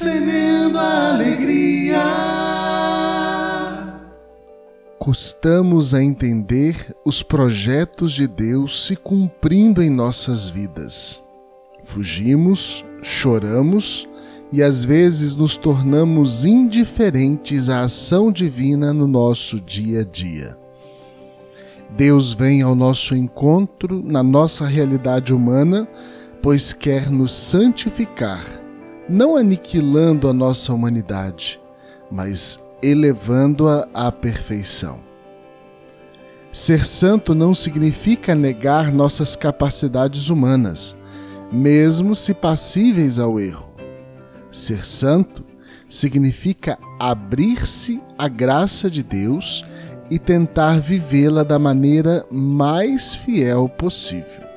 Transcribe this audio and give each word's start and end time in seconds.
Semeando 0.00 0.78
a 0.78 1.14
alegria. 1.14 2.04
Custamos 4.96 5.92
a 5.92 6.00
entender 6.00 6.94
os 7.04 7.20
projetos 7.20 8.12
de 8.12 8.28
Deus 8.28 8.86
se 8.86 8.94
cumprindo 8.94 9.82
em 9.82 9.90
nossas 9.90 10.48
vidas. 10.48 11.24
Fugimos, 11.82 12.84
choramos 13.02 14.08
e 14.52 14.62
às 14.62 14.84
vezes 14.84 15.34
nos 15.34 15.56
tornamos 15.56 16.44
indiferentes 16.44 17.68
à 17.68 17.80
ação 17.80 18.30
divina 18.30 18.92
no 18.92 19.08
nosso 19.08 19.60
dia 19.60 20.02
a 20.02 20.04
dia. 20.04 20.56
Deus 21.96 22.32
vem 22.32 22.62
ao 22.62 22.76
nosso 22.76 23.16
encontro 23.16 24.00
na 24.06 24.22
nossa 24.22 24.64
realidade 24.64 25.34
humana, 25.34 25.88
pois 26.40 26.72
quer 26.72 27.10
nos 27.10 27.32
santificar, 27.32 28.44
não 29.08 29.36
aniquilando 29.36 30.28
a 30.28 30.32
nossa 30.32 30.72
humanidade, 30.72 31.60
mas 32.10 32.60
elevando-a 32.82 33.88
à 33.94 34.12
perfeição. 34.12 35.00
Ser 36.52 36.86
santo 36.86 37.34
não 37.34 37.54
significa 37.54 38.34
negar 38.34 38.92
nossas 38.92 39.36
capacidades 39.36 40.28
humanas, 40.28 40.96
mesmo 41.52 42.14
se 42.14 42.34
passíveis 42.34 43.18
ao 43.18 43.38
erro. 43.38 43.72
Ser 44.50 44.84
santo 44.84 45.44
significa 45.88 46.78
abrir-se 46.98 48.00
à 48.18 48.28
graça 48.28 48.90
de 48.90 49.02
Deus 49.02 49.64
e 50.10 50.18
tentar 50.18 50.80
vivê-la 50.80 51.42
da 51.42 51.58
maneira 51.58 52.24
mais 52.30 53.14
fiel 53.14 53.68
possível. 53.68 54.47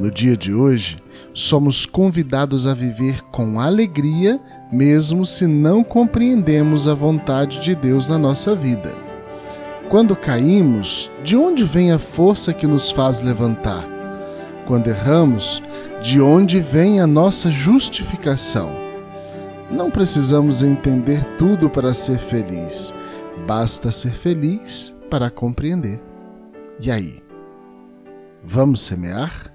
No 0.00 0.10
dia 0.10 0.36
de 0.36 0.54
hoje, 0.54 0.98
somos 1.34 1.84
convidados 1.84 2.66
a 2.66 2.72
viver 2.72 3.20
com 3.30 3.60
alegria, 3.60 4.40
mesmo 4.72 5.26
se 5.26 5.46
não 5.46 5.84
compreendemos 5.84 6.88
a 6.88 6.94
vontade 6.94 7.60
de 7.60 7.74
Deus 7.74 8.08
na 8.08 8.18
nossa 8.18 8.54
vida. 8.56 8.94
Quando 9.90 10.16
caímos, 10.16 11.10
de 11.22 11.36
onde 11.36 11.64
vem 11.64 11.92
a 11.92 11.98
força 11.98 12.52
que 12.52 12.66
nos 12.66 12.90
faz 12.90 13.20
levantar? 13.20 13.86
Quando 14.66 14.88
erramos, 14.88 15.62
de 16.00 16.20
onde 16.20 16.60
vem 16.60 17.00
a 17.00 17.06
nossa 17.06 17.50
justificação? 17.50 18.70
Não 19.70 19.90
precisamos 19.90 20.62
entender 20.62 21.22
tudo 21.36 21.68
para 21.68 21.92
ser 21.92 22.18
feliz 22.18 22.92
Basta 23.46 23.90
ser 23.90 24.12
feliz 24.12 24.94
para 25.10 25.30
compreender. 25.30 26.00
E 26.78 26.90
aí? 26.90 27.22
Vamos 28.44 28.80
semear? 28.80 29.52